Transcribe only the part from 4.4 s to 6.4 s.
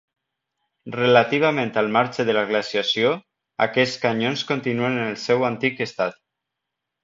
continuen en el seu antic estat.